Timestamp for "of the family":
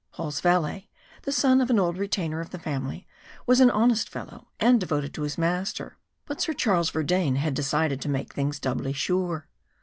2.41-3.05